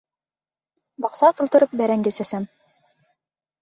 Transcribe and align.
Баҡса 1.05 1.31
тултырып 1.41 1.79
бәрәңге 1.85 2.19
сәсәм. 2.19 2.53